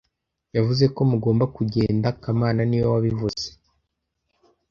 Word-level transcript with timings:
Yavuze 0.55 0.85
ko 0.95 1.01
mugomba 1.11 1.45
kugenda 1.55 2.07
kamana 2.21 2.61
niwe 2.65 2.87
wabivuze 2.93 3.45